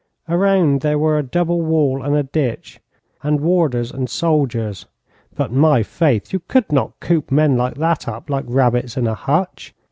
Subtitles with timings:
[0.27, 2.79] Around there were a double wall and a ditch,
[3.21, 4.87] and warders and soldiers;
[5.35, 6.33] but, my faith!
[6.33, 9.75] you could not coop men like that up like rabbits in a hutch!